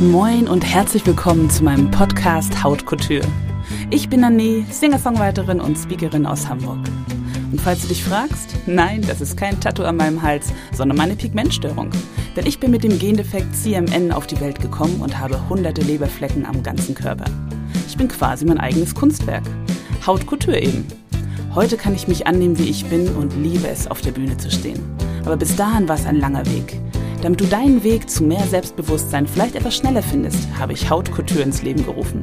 Moin 0.00 0.48
und 0.48 0.64
herzlich 0.64 1.06
willkommen 1.06 1.48
zu 1.48 1.62
meinem 1.62 1.88
Podcast 1.88 2.64
Haut 2.64 2.84
Couture. 2.84 3.24
Ich 3.90 4.08
bin 4.08 4.24
Anne, 4.24 4.66
Singer-Songwriterin 4.68 5.60
und 5.60 5.78
Speakerin 5.78 6.26
aus 6.26 6.48
Hamburg. 6.48 6.80
Und 7.52 7.60
falls 7.60 7.82
du 7.82 7.88
dich 7.88 8.02
fragst, 8.02 8.56
nein, 8.66 9.02
das 9.06 9.20
ist 9.20 9.36
kein 9.36 9.60
Tattoo 9.60 9.84
an 9.84 9.96
meinem 9.96 10.20
Hals, 10.20 10.52
sondern 10.72 10.98
meine 10.98 11.14
Pigmentstörung. 11.14 11.90
Denn 12.34 12.44
ich 12.44 12.58
bin 12.58 12.72
mit 12.72 12.82
dem 12.82 12.98
Gendefekt 12.98 13.54
CMN 13.54 14.10
auf 14.10 14.26
die 14.26 14.40
Welt 14.40 14.60
gekommen 14.60 15.00
und 15.00 15.16
habe 15.20 15.48
hunderte 15.48 15.82
Leberflecken 15.82 16.44
am 16.44 16.64
ganzen 16.64 16.96
Körper. 16.96 17.26
Ich 17.86 17.96
bin 17.96 18.08
quasi 18.08 18.44
mein 18.44 18.58
eigenes 18.58 18.96
Kunstwerk. 18.96 19.44
Haut 20.04 20.26
Couture 20.26 20.60
eben. 20.60 20.86
Heute 21.54 21.76
kann 21.76 21.94
ich 21.94 22.08
mich 22.08 22.26
annehmen, 22.26 22.58
wie 22.58 22.68
ich 22.68 22.84
bin 22.86 23.06
und 23.14 23.36
liebe 23.36 23.68
es, 23.68 23.86
auf 23.86 24.00
der 24.00 24.10
Bühne 24.10 24.36
zu 24.38 24.50
stehen. 24.50 24.82
Aber 25.24 25.36
bis 25.36 25.54
dahin 25.54 25.88
war 25.88 25.94
es 25.94 26.04
ein 26.04 26.18
langer 26.18 26.44
Weg. 26.46 26.80
Damit 27.24 27.40
du 27.40 27.46
deinen 27.46 27.82
Weg 27.82 28.10
zu 28.10 28.22
mehr 28.22 28.46
Selbstbewusstsein 28.46 29.26
vielleicht 29.26 29.54
etwas 29.54 29.74
schneller 29.74 30.02
findest, 30.02 30.46
habe 30.58 30.74
ich 30.74 30.90
Hautkultur 30.90 31.42
ins 31.42 31.62
Leben 31.62 31.82
gerufen. 31.82 32.22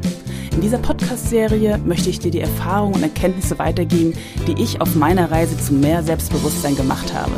In 0.52 0.62
dieser 0.62 0.78
Podcast-Serie 0.78 1.80
möchte 1.80 2.12
ich 2.12 2.20
dir 2.20 2.30
die 2.30 2.42
Erfahrungen 2.42 2.94
und 2.94 3.02
Erkenntnisse 3.02 3.58
weitergeben, 3.58 4.14
die 4.46 4.62
ich 4.62 4.80
auf 4.80 4.94
meiner 4.94 5.32
Reise 5.32 5.58
zu 5.58 5.74
mehr 5.74 6.04
Selbstbewusstsein 6.04 6.76
gemacht 6.76 7.16
habe. 7.16 7.32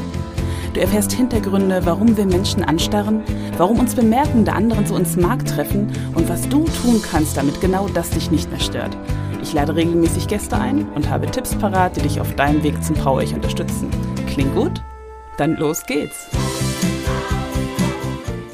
Du 0.74 0.82
erfährst 0.82 1.14
Hintergründe, 1.14 1.86
warum 1.86 2.18
wir 2.18 2.26
Menschen 2.26 2.66
anstarren, 2.66 3.24
warum 3.56 3.80
uns 3.80 3.96
Bemerkungen 3.96 4.44
der 4.44 4.58
anderen 4.58 4.86
zu 4.86 4.94
uns 4.94 5.16
Mark 5.16 5.46
treffen 5.46 5.88
und 6.16 6.28
was 6.28 6.50
du 6.50 6.66
tun 6.66 7.02
kannst, 7.02 7.38
damit 7.38 7.62
genau 7.62 7.88
das 7.88 8.10
dich 8.10 8.30
nicht 8.30 8.52
mehr 8.52 8.60
stört. 8.60 8.98
Ich 9.42 9.54
lade 9.54 9.74
regelmäßig 9.74 10.28
Gäste 10.28 10.58
ein 10.58 10.90
und 10.96 11.10
habe 11.10 11.28
Tipps 11.28 11.56
parat, 11.56 11.96
die 11.96 12.02
dich 12.02 12.20
auf 12.20 12.36
deinem 12.36 12.62
Weg 12.62 12.84
zum 12.84 12.98
Power 12.98 13.22
Ich 13.22 13.34
unterstützen. 13.34 13.90
Klingt 14.28 14.54
gut? 14.54 14.84
Dann 15.38 15.56
los 15.56 15.86
geht's! 15.86 16.28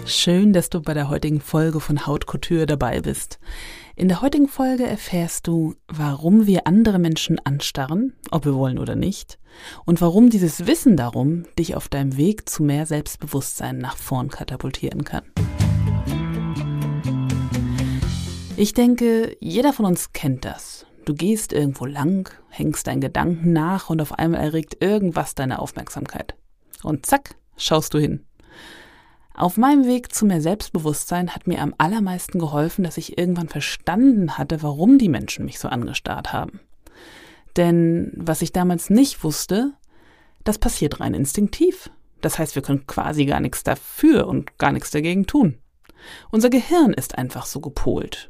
Schön, 0.09 0.53
dass 0.53 0.71
du 0.71 0.81
bei 0.81 0.95
der 0.95 1.07
heutigen 1.07 1.39
Folge 1.39 1.79
von 1.79 2.07
Haut 2.07 2.25
Couture 2.25 2.65
dabei 2.65 2.99
bist. 2.99 3.38
In 3.95 4.07
der 4.07 4.23
heutigen 4.23 4.47
Folge 4.47 4.88
erfährst 4.88 5.45
du, 5.45 5.75
warum 5.88 6.47
wir 6.47 6.66
andere 6.66 6.97
Menschen 6.97 7.38
anstarren, 7.38 8.16
ob 8.31 8.43
wir 8.43 8.55
wollen 8.55 8.79
oder 8.79 8.95
nicht, 8.95 9.38
und 9.85 10.01
warum 10.01 10.31
dieses 10.31 10.66
Wissen 10.66 10.97
darum 10.97 11.43
dich 11.59 11.75
auf 11.75 11.89
deinem 11.89 12.17
Weg 12.17 12.49
zu 12.49 12.63
mehr 12.63 12.88
Selbstbewusstsein 12.88 13.77
nach 13.77 13.97
vorn 13.97 14.29
katapultieren 14.29 15.03
kann. 15.03 15.25
Ich 18.57 18.73
denke, 18.73 19.38
jeder 19.39 19.73
von 19.73 19.85
uns 19.85 20.11
kennt 20.11 20.44
das. 20.44 20.88
Du 21.05 21.13
gehst 21.13 21.53
irgendwo 21.53 21.85
lang, 21.85 22.33
hängst 22.49 22.88
deinen 22.88 23.01
Gedanken 23.01 23.53
nach 23.53 23.91
und 23.91 24.01
auf 24.01 24.13
einmal 24.13 24.41
erregt 24.41 24.77
irgendwas 24.79 25.35
deine 25.35 25.59
Aufmerksamkeit. 25.59 26.35
Und 26.81 27.05
zack, 27.05 27.35
schaust 27.57 27.94
du 27.94 27.99
hin. 27.99 28.25
Auf 29.39 29.55
meinem 29.55 29.85
Weg 29.85 30.13
zu 30.13 30.25
mehr 30.25 30.41
Selbstbewusstsein 30.41 31.33
hat 31.33 31.47
mir 31.47 31.61
am 31.61 31.73
allermeisten 31.77 32.39
geholfen, 32.39 32.83
dass 32.83 32.97
ich 32.97 33.17
irgendwann 33.17 33.47
verstanden 33.47 34.37
hatte, 34.37 34.61
warum 34.63 34.97
die 34.97 35.07
Menschen 35.07 35.45
mich 35.45 35.59
so 35.59 35.69
angestarrt 35.69 36.33
haben. 36.33 36.59
Denn 37.55 38.11
was 38.17 38.41
ich 38.41 38.51
damals 38.51 38.89
nicht 38.89 39.23
wusste, 39.23 39.71
das 40.43 40.57
passiert 40.57 40.99
rein 40.99 41.13
instinktiv. 41.13 41.89
Das 42.19 42.37
heißt, 42.37 42.55
wir 42.55 42.61
können 42.61 42.85
quasi 42.85 43.25
gar 43.25 43.39
nichts 43.39 43.63
dafür 43.63 44.27
und 44.27 44.57
gar 44.57 44.73
nichts 44.73 44.91
dagegen 44.91 45.25
tun. 45.25 45.57
Unser 46.31 46.49
Gehirn 46.49 46.91
ist 46.91 47.17
einfach 47.17 47.45
so 47.45 47.61
gepolt. 47.61 48.29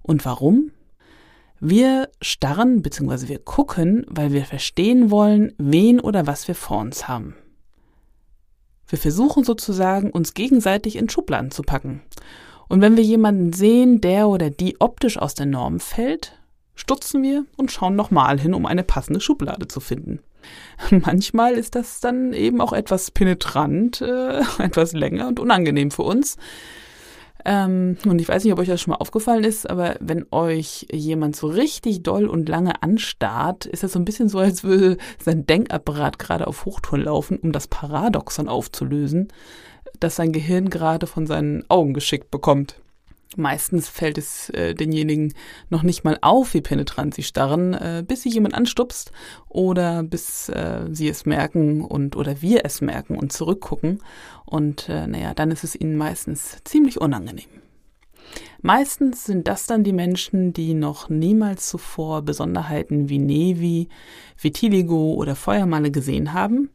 Und 0.00 0.24
warum? 0.24 0.70
Wir 1.60 2.08
starren 2.22 2.80
bzw. 2.80 3.28
wir 3.28 3.38
gucken, 3.38 4.06
weil 4.08 4.32
wir 4.32 4.46
verstehen 4.46 5.10
wollen, 5.10 5.52
wen 5.58 6.00
oder 6.00 6.26
was 6.26 6.48
wir 6.48 6.54
vor 6.54 6.78
uns 6.78 7.06
haben. 7.06 7.36
Wir 8.92 8.98
versuchen 8.98 9.42
sozusagen, 9.42 10.10
uns 10.10 10.34
gegenseitig 10.34 10.96
in 10.96 11.08
Schubladen 11.08 11.50
zu 11.50 11.62
packen. 11.62 12.02
Und 12.68 12.82
wenn 12.82 12.94
wir 12.94 13.02
jemanden 13.02 13.54
sehen, 13.54 14.02
der 14.02 14.28
oder 14.28 14.50
die 14.50 14.82
optisch 14.82 15.16
aus 15.16 15.32
der 15.32 15.46
Norm 15.46 15.80
fällt, 15.80 16.38
stutzen 16.74 17.22
wir 17.22 17.46
und 17.56 17.72
schauen 17.72 17.96
nochmal 17.96 18.38
hin, 18.38 18.52
um 18.52 18.66
eine 18.66 18.82
passende 18.82 19.22
Schublade 19.22 19.66
zu 19.66 19.80
finden. 19.80 20.20
Manchmal 20.90 21.54
ist 21.54 21.74
das 21.74 22.00
dann 22.00 22.34
eben 22.34 22.60
auch 22.60 22.74
etwas 22.74 23.10
penetrant, 23.10 24.02
äh, 24.02 24.40
etwas 24.58 24.92
länger 24.92 25.26
und 25.26 25.40
unangenehm 25.40 25.90
für 25.90 26.02
uns, 26.02 26.36
ähm, 27.44 27.96
und 28.06 28.20
ich 28.20 28.28
weiß 28.28 28.44
nicht, 28.44 28.52
ob 28.52 28.58
euch 28.58 28.68
das 28.68 28.80
schon 28.80 28.92
mal 28.92 28.98
aufgefallen 28.98 29.44
ist, 29.44 29.68
aber 29.68 29.96
wenn 30.00 30.26
euch 30.30 30.86
jemand 30.92 31.36
so 31.36 31.48
richtig 31.48 32.02
doll 32.02 32.26
und 32.26 32.48
lange 32.48 32.82
anstarrt, 32.82 33.66
ist 33.66 33.82
das 33.82 33.92
so 33.92 33.98
ein 33.98 34.04
bisschen 34.04 34.28
so, 34.28 34.38
als 34.38 34.64
würde 34.64 34.96
sein 35.22 35.46
Denkapparat 35.46 36.18
gerade 36.18 36.46
auf 36.46 36.64
Hochtouren 36.64 37.02
laufen, 37.04 37.38
um 37.38 37.52
das 37.52 37.66
Paradoxon 37.66 38.48
aufzulösen, 38.48 39.28
das 39.98 40.16
sein 40.16 40.32
Gehirn 40.32 40.70
gerade 40.70 41.06
von 41.06 41.26
seinen 41.26 41.64
Augen 41.68 41.94
geschickt 41.94 42.30
bekommt. 42.30 42.81
Meistens 43.36 43.88
fällt 43.88 44.18
es 44.18 44.50
äh, 44.50 44.74
denjenigen 44.74 45.34
noch 45.70 45.82
nicht 45.82 46.04
mal 46.04 46.18
auf, 46.20 46.54
wie 46.54 46.60
penetrant 46.60 47.14
sie 47.14 47.22
starren, 47.22 47.74
äh, 47.74 48.04
bis 48.06 48.22
sie 48.22 48.30
jemand 48.30 48.54
anstupst 48.54 49.12
oder 49.48 50.02
bis 50.02 50.48
äh, 50.48 50.86
sie 50.90 51.08
es 51.08 51.26
merken 51.26 51.82
und 51.82 52.16
oder 52.16 52.42
wir 52.42 52.64
es 52.64 52.80
merken 52.80 53.16
und 53.16 53.32
zurückgucken. 53.32 54.02
Und 54.44 54.88
äh, 54.88 55.06
naja, 55.06 55.34
dann 55.34 55.50
ist 55.50 55.64
es 55.64 55.74
ihnen 55.74 55.96
meistens 55.96 56.58
ziemlich 56.64 57.00
unangenehm. 57.00 57.48
Meistens 58.60 59.24
sind 59.24 59.48
das 59.48 59.66
dann 59.66 59.82
die 59.82 59.92
Menschen, 59.92 60.52
die 60.52 60.74
noch 60.74 61.08
niemals 61.08 61.68
zuvor 61.68 62.22
Besonderheiten 62.22 63.08
wie 63.08 63.18
Nevi, 63.18 63.88
Vitiligo 64.40 65.14
oder 65.14 65.34
Feuermale 65.34 65.90
gesehen 65.90 66.32
haben 66.32 66.70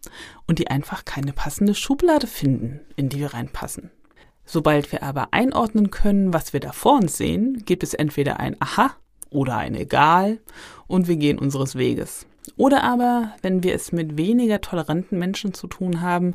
und 0.47 0.59
die 0.59 0.67
einfach 0.67 1.05
keine 1.05 1.31
passende 1.33 1.75
Schublade 1.75 2.27
finden, 2.27 2.81
in 2.97 3.09
die 3.09 3.19
wir 3.19 3.33
reinpassen. 3.33 3.89
Sobald 4.47 4.91
wir 4.93 5.03
aber 5.03 5.27
einordnen 5.31 5.91
können, 5.91 6.33
was 6.33 6.53
wir 6.53 6.61
da 6.61 6.71
vor 6.71 6.95
uns 6.95 7.17
sehen, 7.17 7.63
gibt 7.65 7.83
es 7.83 7.93
entweder 7.93 8.39
ein 8.39 8.55
Aha 8.59 8.91
oder 9.29 9.57
ein 9.57 9.75
Egal 9.75 10.39
und 10.87 11.07
wir 11.09 11.17
gehen 11.17 11.37
unseres 11.37 11.75
Weges. 11.75 12.25
Oder 12.55 12.83
aber, 12.83 13.33
wenn 13.41 13.61
wir 13.61 13.75
es 13.75 13.91
mit 13.91 14.15
weniger 14.17 14.61
toleranten 14.61 15.19
Menschen 15.19 15.53
zu 15.53 15.67
tun 15.67 15.99
haben, 16.01 16.33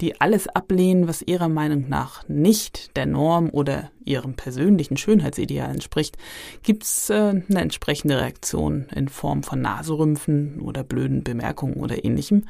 die 0.00 0.20
alles 0.20 0.48
ablehnen, 0.48 1.06
was 1.06 1.22
ihrer 1.22 1.48
Meinung 1.48 1.88
nach 1.88 2.28
nicht 2.28 2.96
der 2.96 3.06
Norm 3.06 3.48
oder 3.48 3.92
ihrem 4.04 4.34
persönlichen 4.34 4.96
Schönheitsideal 4.96 5.70
entspricht, 5.70 6.18
gibt 6.64 6.82
es 6.82 7.10
äh, 7.10 7.42
eine 7.48 7.60
entsprechende 7.60 8.20
Reaktion 8.20 8.86
in 8.92 9.08
Form 9.08 9.44
von 9.44 9.60
Naserümpfen 9.60 10.60
oder 10.60 10.82
blöden 10.82 11.22
Bemerkungen 11.22 11.74
oder 11.74 12.04
ähnlichem. 12.04 12.46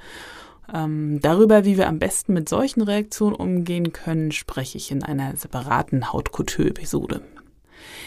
Ähm, 0.73 1.21
darüber, 1.21 1.65
wie 1.65 1.77
wir 1.77 1.89
am 1.89 1.99
besten 1.99 2.33
mit 2.33 2.49
solchen 2.49 2.83
Reaktionen 2.83 3.35
umgehen 3.35 3.93
können, 3.93 4.33
spreche 4.33 4.79
ich 4.79 4.91
in 4.91 5.03
einer 5.03 5.37
separaten 5.37 6.13
Hautkultur-Episode. 6.13 7.23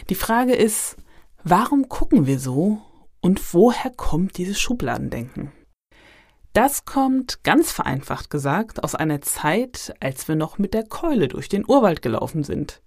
Die 0.10 0.16
Frage 0.16 0.54
ist, 0.54 0.98
warum 1.44 1.90
gucken 1.90 2.28
wir 2.28 2.40
so 2.40 2.82
und 3.22 3.54
woher 3.54 3.92
kommt 3.92 4.38
dieses 4.38 4.60
Schubladendenken? 4.60 5.52
Das 6.54 6.86
kommt, 6.86 7.44
ganz 7.44 7.74
vereinfacht 7.74 8.30
gesagt, 8.30 8.82
aus 8.82 8.96
einer 8.96 9.20
Zeit, 9.22 9.94
als 10.00 10.30
wir 10.30 10.36
noch 10.36 10.58
mit 10.58 10.74
der 10.74 10.84
Keule 10.84 11.28
durch 11.28 11.50
den 11.50 11.66
Urwald 11.68 12.02
gelaufen 12.02 12.44
sind 12.44 12.82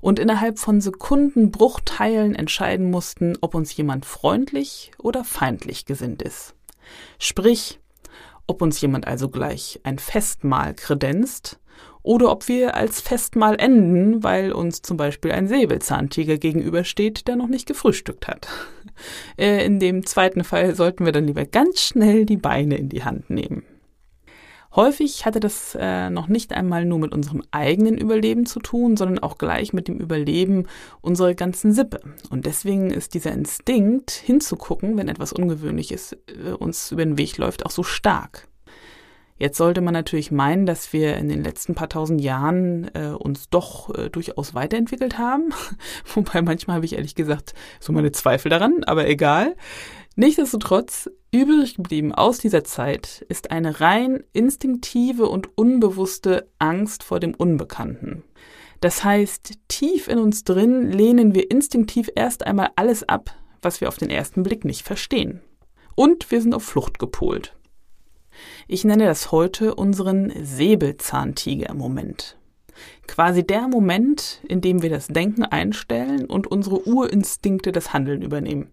und 0.00 0.18
innerhalb 0.18 0.58
von 0.58 0.80
Sekundenbruchteilen 0.80 2.34
entscheiden 2.34 2.90
mussten, 2.90 3.36
ob 3.42 3.54
uns 3.54 3.76
jemand 3.76 4.06
freundlich 4.06 4.92
oder 4.98 5.24
feindlich 5.24 5.84
gesinnt 5.84 6.22
ist. 6.22 6.54
Sprich, 7.18 7.80
ob 8.46 8.62
uns 8.62 8.80
jemand 8.80 9.06
also 9.06 9.28
gleich 9.28 9.80
ein 9.84 9.98
Festmahl 9.98 10.74
kredenzt 10.74 11.60
oder 12.02 12.30
ob 12.30 12.48
wir 12.48 12.74
als 12.74 13.00
Festmahl 13.00 13.56
enden, 13.58 14.22
weil 14.24 14.52
uns 14.52 14.82
zum 14.82 14.96
Beispiel 14.96 15.32
ein 15.32 15.46
Säbelzahntiger 15.46 16.36
gegenübersteht, 16.36 17.28
der 17.28 17.36
noch 17.36 17.48
nicht 17.48 17.66
gefrühstückt 17.66 18.28
hat. 18.28 18.48
Äh, 19.38 19.64
in 19.64 19.80
dem 19.80 20.04
zweiten 20.04 20.44
Fall 20.44 20.74
sollten 20.74 21.04
wir 21.04 21.12
dann 21.12 21.26
lieber 21.26 21.44
ganz 21.44 21.80
schnell 21.80 22.26
die 22.26 22.36
Beine 22.36 22.76
in 22.76 22.88
die 22.88 23.04
Hand 23.04 23.30
nehmen. 23.30 23.64
Häufig 24.74 25.26
hatte 25.26 25.38
das 25.38 25.76
äh, 25.78 26.08
noch 26.08 26.28
nicht 26.28 26.52
einmal 26.52 26.86
nur 26.86 26.98
mit 26.98 27.12
unserem 27.12 27.42
eigenen 27.50 27.98
Überleben 27.98 28.46
zu 28.46 28.58
tun, 28.58 28.96
sondern 28.96 29.18
auch 29.18 29.36
gleich 29.36 29.72
mit 29.72 29.86
dem 29.86 29.98
Überleben 29.98 30.66
unserer 31.02 31.34
ganzen 31.34 31.72
Sippe. 31.72 32.00
Und 32.30 32.46
deswegen 32.46 32.90
ist 32.90 33.12
dieser 33.12 33.32
Instinkt, 33.32 34.10
hinzugucken, 34.10 34.96
wenn 34.96 35.08
etwas 35.08 35.32
Ungewöhnliches 35.32 36.16
äh, 36.26 36.52
uns 36.52 36.90
über 36.90 37.04
den 37.04 37.18
Weg 37.18 37.36
läuft, 37.36 37.66
auch 37.66 37.70
so 37.70 37.82
stark. 37.82 38.48
Jetzt 39.42 39.58
sollte 39.58 39.80
man 39.80 39.92
natürlich 39.92 40.30
meinen, 40.30 40.66
dass 40.66 40.92
wir 40.92 41.16
in 41.16 41.28
den 41.28 41.42
letzten 41.42 41.74
paar 41.74 41.88
tausend 41.88 42.20
Jahren 42.20 42.88
äh, 42.94 43.08
uns 43.08 43.50
doch 43.50 43.92
äh, 43.92 44.08
durchaus 44.08 44.54
weiterentwickelt 44.54 45.18
haben. 45.18 45.52
Wobei 46.14 46.42
manchmal 46.42 46.76
habe 46.76 46.86
ich 46.86 46.94
ehrlich 46.94 47.14
gesagt 47.14 47.52
so 47.80 47.92
meine 47.92 48.12
Zweifel 48.12 48.50
daran, 48.50 48.84
aber 48.84 49.08
egal. 49.08 49.56
Nichtsdestotrotz, 50.14 51.10
übrig 51.32 51.74
geblieben 51.74 52.14
aus 52.14 52.38
dieser 52.38 52.62
Zeit 52.62 53.24
ist 53.28 53.50
eine 53.50 53.80
rein 53.80 54.22
instinktive 54.32 55.28
und 55.28 55.56
unbewusste 55.56 56.48
Angst 56.58 57.02
vor 57.02 57.18
dem 57.18 57.34
Unbekannten. 57.34 58.22
Das 58.80 59.02
heißt, 59.02 59.54
tief 59.68 60.08
in 60.08 60.18
uns 60.18 60.44
drin 60.44 60.90
lehnen 60.90 61.34
wir 61.34 61.50
instinktiv 61.50 62.10
erst 62.14 62.46
einmal 62.46 62.70
alles 62.76 63.08
ab, 63.08 63.34
was 63.62 63.80
wir 63.80 63.88
auf 63.88 63.96
den 63.96 64.10
ersten 64.10 64.42
Blick 64.42 64.64
nicht 64.64 64.86
verstehen. 64.86 65.40
Und 65.94 66.30
wir 66.30 66.40
sind 66.42 66.54
auf 66.54 66.64
Flucht 66.64 66.98
gepolt. 66.98 67.56
Ich 68.66 68.84
nenne 68.84 69.06
das 69.06 69.32
heute 69.32 69.74
unseren 69.74 70.32
Säbelzahntiger-Moment. 70.42 72.36
Quasi 73.06 73.46
der 73.46 73.68
Moment, 73.68 74.40
in 74.48 74.60
dem 74.60 74.82
wir 74.82 74.90
das 74.90 75.06
Denken 75.08 75.44
einstellen 75.44 76.24
und 76.26 76.46
unsere 76.46 76.86
Urinstinkte 76.86 77.72
das 77.72 77.92
Handeln 77.92 78.22
übernehmen. 78.22 78.70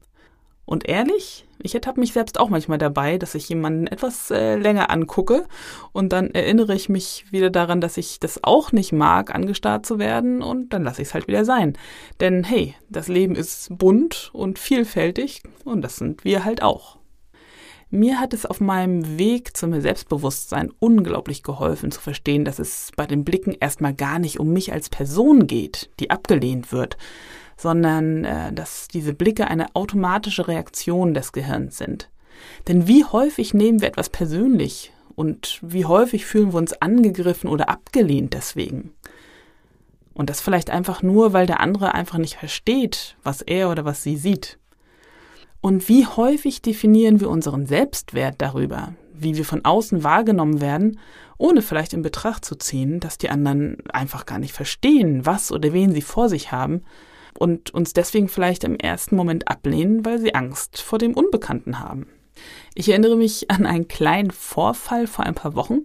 Und 0.69 0.87
ehrlich, 0.87 1.47
ich 1.57 1.73
ertappe 1.73 1.99
mich 1.99 2.13
selbst 2.13 2.39
auch 2.39 2.49
manchmal 2.49 2.77
dabei, 2.77 3.17
dass 3.17 3.33
ich 3.33 3.49
jemanden 3.49 3.87
etwas 3.87 4.29
äh, 4.29 4.55
länger 4.55 4.91
angucke 4.91 5.47
und 5.93 6.13
dann 6.13 6.29
erinnere 6.29 6.75
ich 6.75 6.89
mich 6.89 7.25
wieder 7.31 7.49
daran, 7.49 7.81
dass 7.81 7.97
ich 7.97 8.19
das 8.19 8.43
auch 8.43 8.71
nicht 8.71 8.91
mag, 8.91 9.33
angestarrt 9.33 9.87
zu 9.87 9.97
werden 9.97 10.43
und 10.43 10.71
dann 10.71 10.83
lasse 10.83 11.01
ich 11.01 11.07
es 11.07 11.13
halt 11.15 11.27
wieder 11.27 11.43
sein. 11.43 11.75
Denn 12.19 12.43
hey, 12.43 12.75
das 12.87 13.07
Leben 13.07 13.33
ist 13.33 13.75
bunt 13.75 14.29
und 14.31 14.59
vielfältig 14.59 15.41
und 15.65 15.81
das 15.81 15.95
sind 15.95 16.23
wir 16.23 16.45
halt 16.45 16.61
auch. 16.61 16.99
Mir 17.89 18.19
hat 18.19 18.35
es 18.35 18.45
auf 18.45 18.61
meinem 18.61 19.17
Weg 19.17 19.57
zu 19.57 19.65
mir 19.65 19.81
Selbstbewusstsein 19.81 20.71
unglaublich 20.77 21.41
geholfen 21.41 21.89
zu 21.89 21.99
verstehen, 21.99 22.45
dass 22.45 22.59
es 22.59 22.91
bei 22.95 23.07
den 23.07 23.23
Blicken 23.23 23.57
erstmal 23.59 23.95
gar 23.95 24.19
nicht 24.19 24.39
um 24.39 24.53
mich 24.53 24.71
als 24.71 24.89
Person 24.89 25.47
geht, 25.47 25.89
die 25.99 26.11
abgelehnt 26.11 26.71
wird, 26.71 26.95
sondern 27.59 28.23
äh, 28.23 28.53
dass 28.53 28.87
diese 28.87 29.13
Blicke 29.13 29.47
eine 29.47 29.75
automatische 29.75 30.47
Reaktion 30.47 31.13
des 31.13 31.33
Gehirns 31.33 31.77
sind. 31.77 32.09
Denn 32.69 32.87
wie 32.87 33.03
häufig 33.03 33.53
nehmen 33.53 33.81
wir 33.81 33.89
etwas 33.89 34.09
persönlich 34.09 34.93
und 35.15 35.59
wie 35.61 35.83
häufig 35.83 36.25
fühlen 36.25 36.53
wir 36.53 36.57
uns 36.57 36.81
angegriffen 36.81 37.49
oder 37.49 37.67
abgelehnt 37.67 38.33
deswegen? 38.33 38.93
Und 40.13 40.29
das 40.29 40.39
vielleicht 40.39 40.69
einfach 40.69 41.03
nur, 41.03 41.33
weil 41.33 41.47
der 41.47 41.59
andere 41.59 41.93
einfach 41.93 42.17
nicht 42.17 42.37
versteht, 42.37 43.17
was 43.23 43.41
er 43.41 43.69
oder 43.69 43.83
was 43.83 44.03
sie 44.03 44.15
sieht. 44.15 44.57
Und 45.59 45.89
wie 45.89 46.05
häufig 46.05 46.61
definieren 46.61 47.19
wir 47.19 47.29
unseren 47.29 47.65
Selbstwert 47.65 48.35
darüber, 48.37 48.93
wie 49.13 49.35
wir 49.35 49.43
von 49.43 49.65
außen 49.65 50.05
wahrgenommen 50.05 50.61
werden, 50.61 50.97
ohne 51.37 51.61
vielleicht 51.61 51.91
in 51.91 52.03
Betracht 52.03 52.45
zu 52.45 52.55
ziehen, 52.55 53.01
dass 53.01 53.17
die 53.17 53.29
anderen 53.29 53.77
einfach 53.91 54.25
gar 54.25 54.39
nicht 54.39 54.53
verstehen, 54.53 55.25
was 55.25 55.51
oder 55.51 55.73
wen 55.73 55.91
sie 55.91 56.01
vor 56.01 56.29
sich 56.29 56.53
haben 56.53 56.83
und 57.39 57.73
uns 57.73 57.93
deswegen 57.93 58.27
vielleicht 58.27 58.63
im 58.63 58.75
ersten 58.75 59.15
Moment 59.15 59.47
ablehnen, 59.47 60.05
weil 60.05 60.19
sie 60.19 60.35
Angst 60.35 60.81
vor 60.81 60.99
dem 60.99 61.13
Unbekannten 61.13 61.79
haben. 61.79 62.07
Ich 62.75 62.89
erinnere 62.89 63.15
mich 63.15 63.49
an 63.49 63.65
einen 63.65 63.87
kleinen 63.87 64.31
Vorfall 64.31 65.07
vor 65.07 65.25
ein 65.25 65.35
paar 65.35 65.55
Wochen. 65.55 65.83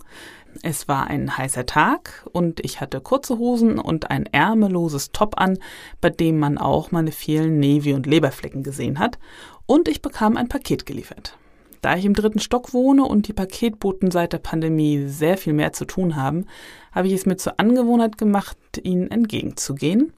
Es 0.62 0.86
war 0.86 1.08
ein 1.08 1.36
heißer 1.36 1.66
Tag 1.66 2.26
und 2.32 2.60
ich 2.60 2.80
hatte 2.80 3.00
kurze 3.00 3.38
Hosen 3.38 3.78
und 3.78 4.10
ein 4.10 4.26
ärmelloses 4.26 5.10
Top 5.10 5.40
an, 5.40 5.58
bei 6.00 6.10
dem 6.10 6.38
man 6.38 6.58
auch 6.58 6.92
meine 6.92 7.10
vielen 7.10 7.58
Navy- 7.58 7.94
und 7.94 8.06
Leberflecken 8.06 8.62
gesehen 8.62 8.98
hat. 8.98 9.18
Und 9.66 9.88
ich 9.88 10.02
bekam 10.02 10.36
ein 10.36 10.48
Paket 10.48 10.86
geliefert. 10.86 11.36
Da 11.84 11.98
ich 11.98 12.06
im 12.06 12.14
dritten 12.14 12.38
Stock 12.38 12.72
wohne 12.72 13.04
und 13.04 13.28
die 13.28 13.34
Paketboten 13.34 14.10
seit 14.10 14.32
der 14.32 14.38
Pandemie 14.38 15.06
sehr 15.06 15.36
viel 15.36 15.52
mehr 15.52 15.74
zu 15.74 15.84
tun 15.84 16.16
haben, 16.16 16.46
habe 16.92 17.08
ich 17.08 17.12
es 17.12 17.26
mir 17.26 17.36
zur 17.36 17.60
Angewohnheit 17.60 18.16
gemacht, 18.16 18.56
ihnen 18.82 19.10
entgegenzugehen. 19.10 20.14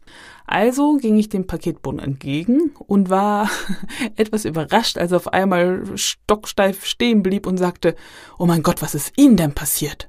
Also 0.46 0.98
ging 0.98 1.18
ich 1.18 1.28
dem 1.28 1.48
Paketboten 1.48 1.98
entgegen 1.98 2.70
und 2.86 3.10
war 3.10 3.50
etwas 4.14 4.44
überrascht, 4.44 4.96
als 4.96 5.10
er 5.10 5.16
auf 5.16 5.32
einmal 5.32 5.82
stocksteif 5.96 6.84
stehen 6.84 7.24
blieb 7.24 7.48
und 7.48 7.56
sagte, 7.56 7.96
Oh 8.38 8.46
mein 8.46 8.62
Gott, 8.62 8.80
was 8.80 8.94
ist 8.94 9.18
Ihnen 9.18 9.36
denn 9.36 9.52
passiert? 9.52 10.08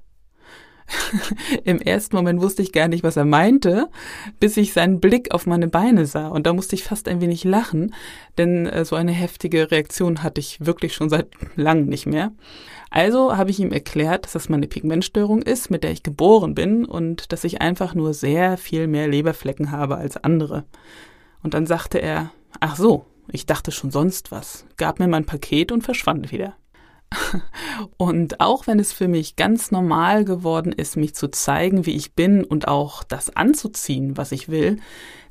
Im 1.64 1.80
ersten 1.82 2.16
Moment 2.16 2.42
wusste 2.42 2.62
ich 2.62 2.72
gar 2.72 2.88
nicht, 2.88 3.04
was 3.04 3.18
er 3.18 3.26
meinte, 3.26 3.90
bis 4.40 4.58
ich 4.58 4.74
seinen 4.74 5.00
Blick 5.00 5.34
auf 5.34 5.46
meine 5.46 5.68
Beine 5.68 6.06
sah. 6.06 6.28
Und 6.28 6.48
da 6.48 6.54
musste 6.54 6.76
ich 6.76 6.84
fast 6.84 7.08
ein 7.08 7.22
wenig 7.22 7.44
lachen, 7.44 7.94
denn 8.38 8.66
äh, 8.66 8.86
so 8.86 8.96
eine 8.96 9.12
heftige 9.12 9.72
Reaktion 9.72 10.24
hatte 10.24 10.40
ich 10.40 10.66
wirklich 10.66 10.94
schon 10.94 11.10
seit 11.10 11.28
langem 11.56 11.88
nicht 11.88 12.06
mehr. 12.06 12.32
Also 12.90 13.36
habe 13.36 13.52
ich 13.52 13.60
ihm 13.60 13.72
erklärt, 13.72 14.26
dass 14.26 14.34
das 14.34 14.50
meine 14.50 14.68
Pigmentstörung 14.68 15.42
ist, 15.42 15.70
mit 15.70 15.84
der 15.84 15.92
ich 15.92 16.04
geboren 16.04 16.56
bin 16.56 16.86
und 16.86 17.32
dass 17.32 17.44
ich 17.44 17.62
einfach 17.62 17.94
nur 17.94 18.14
sehr 18.14 18.58
viel 18.58 18.88
mehr 18.88 19.08
Leberflecken 19.08 19.72
habe 19.72 19.98
als 19.98 20.18
andere. 20.18 20.64
Und 21.44 21.54
dann 21.54 21.66
sagte 21.66 22.00
er, 22.00 22.32
ach 22.60 22.78
so, 22.78 23.06
ich 23.30 23.46
dachte 23.46 23.72
schon 23.72 23.92
sonst 23.92 24.32
was, 24.32 24.66
gab 24.78 25.00
mir 25.00 25.08
mein 25.08 25.26
Paket 25.26 25.72
und 25.72 25.82
verschwand 25.84 26.32
wieder. 26.32 26.56
Und 27.98 28.40
auch 28.40 28.68
wenn 28.68 28.80
es 28.80 28.94
für 28.94 29.08
mich 29.08 29.36
ganz 29.36 29.72
normal 29.72 30.26
geworden 30.26 30.72
ist, 30.72 30.98
mich 30.98 31.16
zu 31.16 31.30
zeigen, 31.30 31.86
wie 31.86 31.96
ich 31.96 32.14
bin 32.14 32.44
und 32.44 32.68
auch 32.68 33.04
das 33.04 33.36
anzuziehen, 33.36 34.18
was 34.18 34.32
ich 34.32 34.50
will, 34.50 34.78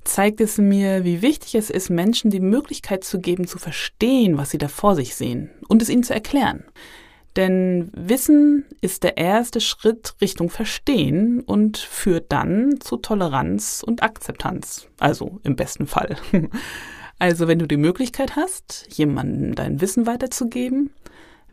zeigt 0.04 0.40
es 0.40 0.58
mir, 0.58 1.04
wie 1.04 1.22
wichtig 1.22 1.54
es 1.56 1.70
ist, 1.70 1.90
Menschen 1.90 2.30
die 2.30 2.40
Möglichkeit 2.40 3.04
zu 3.04 3.20
geben, 3.20 3.46
zu 3.46 3.58
verstehen, 3.58 4.38
was 4.38 4.50
sie 4.50 4.58
da 4.58 4.68
vor 4.68 4.94
sich 4.94 5.16
sehen 5.16 5.50
und 5.68 5.82
es 5.82 5.88
ihnen 5.88 6.04
zu 6.04 6.14
erklären. 6.14 6.64
Denn 7.34 7.90
Wissen 7.92 8.64
ist 8.80 9.02
der 9.02 9.18
erste 9.18 9.60
Schritt 9.60 10.14
Richtung 10.22 10.48
Verstehen 10.48 11.40
und 11.40 11.76
führt 11.76 12.32
dann 12.32 12.80
zu 12.80 12.96
Toleranz 12.96 13.82
und 13.86 14.02
Akzeptanz. 14.02 14.88
Also 14.98 15.40
im 15.42 15.56
besten 15.56 15.86
Fall. 15.86 16.16
Also 17.18 17.48
wenn 17.48 17.58
du 17.58 17.66
die 17.66 17.78
Möglichkeit 17.78 18.36
hast, 18.36 18.88
jemandem 18.90 19.54
dein 19.54 19.80
Wissen 19.80 20.06
weiterzugeben, 20.06 20.90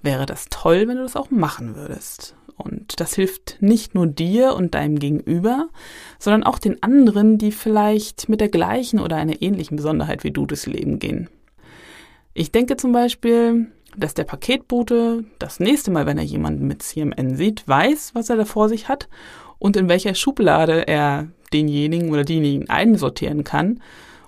wäre 0.04 0.26
das 0.26 0.48
toll, 0.50 0.88
wenn 0.88 0.98
du 0.98 1.04
das 1.04 1.16
auch 1.16 1.32
machen 1.32 1.76
würdest. 1.76 2.36
Und 2.56 3.00
das 3.00 3.16
hilft 3.16 3.58
nicht 3.62 3.96
nur 3.96 4.06
dir 4.06 4.54
und 4.54 4.76
deinem 4.76 5.00
Gegenüber, 5.00 5.70
sondern 6.20 6.44
auch 6.44 6.60
den 6.60 6.84
anderen, 6.84 7.38
die 7.38 7.52
vielleicht 7.52 8.30
mit 8.30 8.42
der 8.42 8.50
gleichen 8.50 9.00
oder 9.00 9.16
einer 9.16 9.42
ähnlichen 9.42 9.76
Besonderheit 9.76 10.24
wie 10.24 10.32
du 10.32 10.46
durchs 10.46 10.68
Leben 10.68 11.00
gehen. 11.00 11.30
Ich 12.36 12.52
denke 12.52 12.78
zum 12.78 12.92
Beispiel, 12.92 13.72
dass 13.98 14.14
der 14.14 14.24
Paketbote 14.24 15.26
das 15.40 15.60
nächste 15.60 15.92
Mal, 15.92 16.06
wenn 16.06 16.18
er 16.18 16.24
jemanden 16.24 16.68
mit 16.68 16.84
CMN 16.84 17.36
sieht, 17.36 17.68
weiß, 17.68 18.12
was 18.14 18.30
er 18.30 18.38
da 18.38 18.46
vor 18.46 18.70
sich 18.70 18.88
hat 18.88 19.08
und 19.60 19.78
in 19.78 19.88
welcher 19.88 20.16
Schublade 20.16 20.88
er 20.88 21.28
denjenigen 21.54 22.12
oder 22.12 22.24
diejenigen 22.24 22.70
einsortieren 22.70 23.44
kann. 23.44 23.82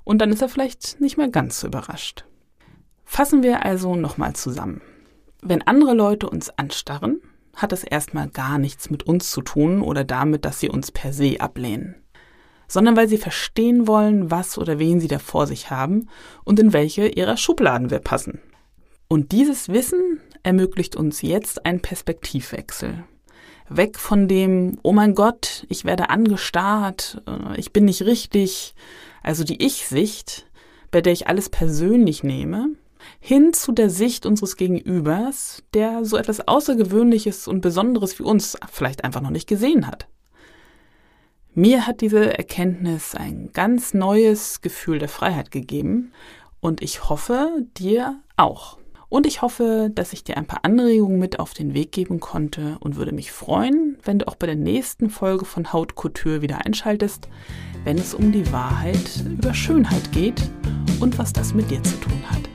Und 0.04 0.19
dann 0.19 0.31
ist 0.31 0.42
er 0.42 0.50
vielleicht 0.50 1.01
nicht 1.01 1.18
mehr 1.18 1.30
ganz 1.30 1.60
so 1.60 1.68
überrascht. 1.68 2.25
Fassen 3.04 3.44
wir 3.44 3.66
also 3.66 3.95
nochmal 3.95 4.33
zusammen. 4.33 4.81
Wenn 5.47 5.62
andere 5.62 5.94
Leute 5.94 6.27
uns 6.27 6.50
anstarren, 6.50 7.21
hat 7.56 7.71
es 7.71 7.83
erstmal 7.83 8.30
gar 8.30 8.57
nichts 8.57 8.89
mit 8.89 9.03
uns 9.03 9.30
zu 9.30 9.44
tun 9.44 9.83
oder 9.83 10.03
damit, 10.03 10.44
dass 10.44 10.59
sie 10.59 10.69
uns 10.69 10.92
per 10.92 11.13
se 11.13 11.39
ablehnen, 11.39 11.94
sondern 12.68 12.97
weil 12.97 13.07
sie 13.07 13.19
verstehen 13.19 13.88
wollen, 13.88 14.31
was 14.31 14.57
oder 14.57 14.80
wen 14.80 15.00
sie 15.00 15.07
da 15.07 15.19
vor 15.19 15.45
sich 15.45 15.69
haben 15.69 16.09
und 16.45 16.59
in 16.59 16.74
welche 16.74 17.06
ihrer 17.09 17.38
Schubladen 17.38 17.92
wir 17.92 18.00
passen. 18.00 18.42
Und 19.07 19.33
dieses 19.33 19.69
Wissen 19.69 20.19
ermöglicht 20.42 20.95
uns 20.95 21.21
jetzt 21.21 21.63
einen 21.63 21.80
Perspektivwechsel. 21.80 23.03
Weg 23.69 24.00
von 24.00 24.27
dem, 24.27 24.80
oh 24.81 24.94
mein 24.94 25.13
Gott, 25.13 25.68
ich 25.69 25.86
werde 25.86 26.09
angestarrt, 26.09 27.22
äh, 27.27 27.60
ich 27.60 27.72
bin 27.72 27.86
nicht 27.86 28.01
richtig, 28.01 28.74
also 29.22 29.43
die 29.43 29.63
Ich-Sicht, 29.63 30.48
bei 30.89 31.01
der 31.01 31.13
ich 31.13 31.27
alles 31.27 31.50
persönlich 31.50 32.24
nehme, 32.24 32.69
hin 33.19 33.53
zu 33.53 33.71
der 33.71 33.89
Sicht 33.89 34.25
unseres 34.25 34.57
Gegenübers, 34.57 35.63
der 35.74 36.05
so 36.05 36.17
etwas 36.17 36.47
Außergewöhnliches 36.47 37.47
und 37.47 37.62
Besonderes 37.62 38.19
wie 38.19 38.24
uns 38.24 38.57
vielleicht 38.71 39.03
einfach 39.03 39.21
noch 39.21 39.29
nicht 39.29 39.47
gesehen 39.47 39.88
hat. 39.88 40.07
Mir 41.53 41.88
hat 41.88 42.01
diese 42.01 42.38
Erkenntnis 42.38 43.15
ein 43.15 43.51
ganz 43.53 43.93
neues 43.93 44.62
Gefühl 44.62 45.00
der 45.00 45.07
Freiheit 45.07 45.51
gegeben 45.51 46.12
und 46.59 46.81
ich 46.81 47.09
hoffe, 47.09 47.65
dir 47.77 48.21
auch. 48.35 48.77
Und 49.07 49.25
ich 49.25 49.41
hoffe, 49.41 49.89
dass 49.93 50.13
ich 50.13 50.24
dir 50.24 50.35
ein 50.35 50.47
paar 50.47 50.65
Anregungen 50.65 51.19
mit 51.19 51.39
auf 51.39 51.53
den 51.53 51.74
Weg 51.74 51.91
geben 51.91 52.19
konnte 52.19 52.77
und 52.81 52.97
würde 52.97 53.13
mich 53.13 53.31
freuen, 53.31 53.97
wenn 54.03 54.19
du 54.19 54.27
auch 54.27 54.35
bei 54.35 54.47
der 54.47 54.55
nächsten 54.55 55.09
Folge 55.09 55.45
von 55.45 55.71
Hautkultur 55.71 56.41
wieder 56.41 56.65
einschaltest, 56.65 57.29
wenn 57.85 57.97
es 57.97 58.13
um 58.13 58.31
die 58.31 58.51
Wahrheit 58.51 59.24
über 59.25 59.53
Schönheit 59.53 60.12
geht 60.12 60.50
und 61.00 61.17
was 61.17 61.31
das 61.31 61.53
mit 61.53 61.71
dir 61.71 61.81
zu 61.83 61.97
tun 62.01 62.21
hat. 62.29 62.54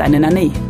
Deine 0.00 0.18
Nane. 0.18 0.69